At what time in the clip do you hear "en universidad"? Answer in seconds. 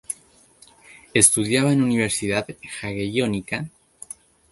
1.71-2.47